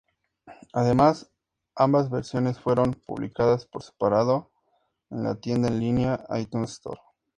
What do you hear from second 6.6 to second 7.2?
Store.